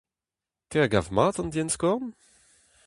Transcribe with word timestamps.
Te 0.69 0.77
a 0.85 0.87
gav 0.91 1.07
mat 1.15 1.37
an 1.41 1.51
dienn-skorn? 1.53 2.07